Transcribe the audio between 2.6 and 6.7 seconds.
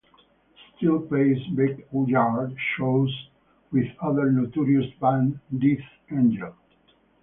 shows with other notorious band Death Angel.